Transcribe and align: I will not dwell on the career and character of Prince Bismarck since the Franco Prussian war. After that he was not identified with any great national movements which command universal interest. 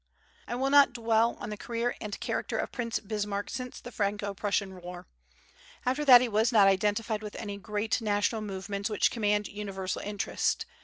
I 0.47 0.55
will 0.55 0.71
not 0.71 0.93
dwell 0.93 1.35
on 1.39 1.51
the 1.51 1.57
career 1.57 1.93
and 2.01 2.19
character 2.19 2.57
of 2.57 2.71
Prince 2.71 2.97
Bismarck 2.99 3.51
since 3.51 3.79
the 3.79 3.91
Franco 3.91 4.33
Prussian 4.33 4.81
war. 4.81 5.05
After 5.85 6.03
that 6.05 6.21
he 6.21 6.27
was 6.27 6.51
not 6.51 6.67
identified 6.67 7.21
with 7.21 7.35
any 7.35 7.59
great 7.59 8.01
national 8.01 8.41
movements 8.41 8.89
which 8.89 9.11
command 9.11 9.47
universal 9.47 10.01
interest. 10.01 10.65